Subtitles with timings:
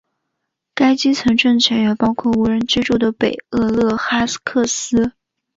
[0.73, 5.13] 该基层政权也包括无人居住的北厄勒哈克斯。